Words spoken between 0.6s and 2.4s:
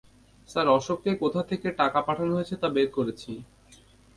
অশোককে কোথা থেকে টাকা পাঠানো